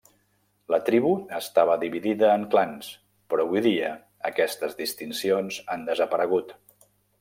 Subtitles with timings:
[0.75, 2.89] La tribu estava dividida en clans,
[3.33, 3.95] però avui dia
[4.33, 6.61] aquestes distincions han desaparegut.